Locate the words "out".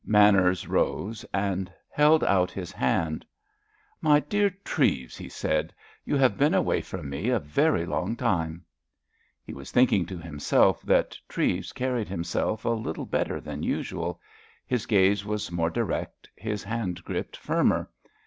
2.23-2.49